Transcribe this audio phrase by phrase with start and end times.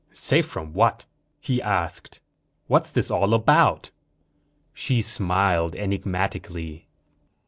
[0.13, 1.05] "Safe from what?"
[1.39, 2.21] he asked.
[2.65, 3.91] "What's this all about?"
[4.73, 6.87] She smiled enigmatically.